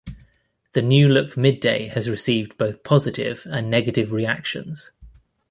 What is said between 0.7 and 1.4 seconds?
The new look